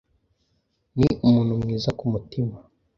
Ni 0.99 1.07
umuntu 1.27 1.51
mwiza 1.61 1.89
kumutima. 1.99 2.55